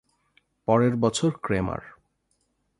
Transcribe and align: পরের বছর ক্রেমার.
পরের 0.67 0.95
বছর 0.95 1.31
ক্রেমার. 1.43 1.81